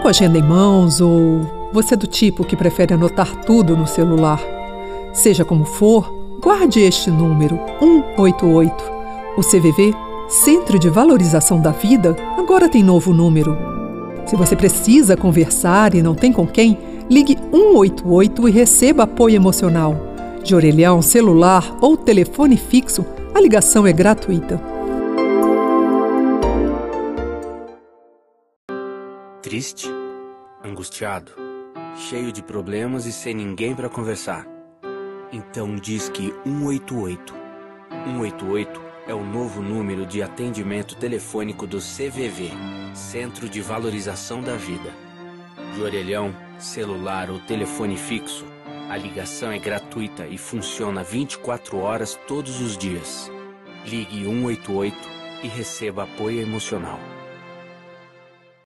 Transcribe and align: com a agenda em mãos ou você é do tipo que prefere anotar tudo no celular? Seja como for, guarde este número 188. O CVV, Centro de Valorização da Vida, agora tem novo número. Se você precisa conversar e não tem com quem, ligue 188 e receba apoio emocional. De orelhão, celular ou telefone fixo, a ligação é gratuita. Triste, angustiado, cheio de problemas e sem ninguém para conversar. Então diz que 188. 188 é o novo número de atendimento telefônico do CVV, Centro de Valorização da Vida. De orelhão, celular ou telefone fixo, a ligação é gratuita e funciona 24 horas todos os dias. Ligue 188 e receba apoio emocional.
com 0.00 0.08
a 0.08 0.10
agenda 0.10 0.38
em 0.38 0.42
mãos 0.42 1.00
ou 1.00 1.68
você 1.72 1.94
é 1.94 1.96
do 1.96 2.06
tipo 2.06 2.44
que 2.44 2.56
prefere 2.56 2.94
anotar 2.94 3.44
tudo 3.44 3.76
no 3.76 3.86
celular? 3.86 4.40
Seja 5.12 5.44
como 5.44 5.64
for, 5.64 6.10
guarde 6.40 6.80
este 6.80 7.10
número 7.10 7.60
188. 7.78 8.82
O 9.36 9.42
CVV, 9.42 9.94
Centro 10.28 10.78
de 10.78 10.88
Valorização 10.88 11.60
da 11.60 11.70
Vida, 11.70 12.16
agora 12.38 12.68
tem 12.68 12.82
novo 12.82 13.12
número. 13.12 13.56
Se 14.24 14.36
você 14.36 14.56
precisa 14.56 15.16
conversar 15.16 15.94
e 15.94 16.02
não 16.02 16.14
tem 16.14 16.32
com 16.32 16.46
quem, 16.46 16.78
ligue 17.10 17.36
188 17.52 18.48
e 18.48 18.50
receba 18.50 19.02
apoio 19.02 19.36
emocional. 19.36 19.94
De 20.42 20.54
orelhão, 20.54 21.02
celular 21.02 21.76
ou 21.80 21.96
telefone 21.96 22.56
fixo, 22.56 23.04
a 23.34 23.40
ligação 23.40 23.86
é 23.86 23.92
gratuita. 23.92 24.60
Triste, 29.42 29.88
angustiado, 30.62 31.32
cheio 31.96 32.30
de 32.30 32.42
problemas 32.42 33.06
e 33.06 33.12
sem 33.12 33.32
ninguém 33.32 33.74
para 33.74 33.88
conversar. 33.88 34.46
Então 35.32 35.76
diz 35.76 36.10
que 36.10 36.30
188. 36.44 37.34
188 38.04 38.82
é 39.06 39.14
o 39.14 39.24
novo 39.24 39.62
número 39.62 40.04
de 40.04 40.22
atendimento 40.22 40.94
telefônico 40.94 41.66
do 41.66 41.78
CVV, 41.78 42.50
Centro 42.92 43.48
de 43.48 43.62
Valorização 43.62 44.42
da 44.42 44.56
Vida. 44.56 44.92
De 45.74 45.80
orelhão, 45.80 46.36
celular 46.58 47.30
ou 47.30 47.38
telefone 47.38 47.96
fixo, 47.96 48.44
a 48.90 48.96
ligação 48.98 49.50
é 49.50 49.58
gratuita 49.58 50.26
e 50.26 50.36
funciona 50.36 51.02
24 51.02 51.78
horas 51.78 52.14
todos 52.28 52.60
os 52.60 52.76
dias. 52.76 53.32
Ligue 53.86 54.22
188 54.22 54.94
e 55.42 55.48
receba 55.48 56.02
apoio 56.02 56.42
emocional. 56.42 57.00